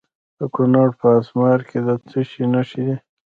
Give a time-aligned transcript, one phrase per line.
[0.39, 2.95] د کونړ په اسمار کې د څه شي نښې دي؟